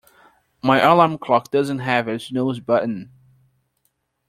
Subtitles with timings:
[0.63, 3.11] My alarm clock doesn't have a snooze button.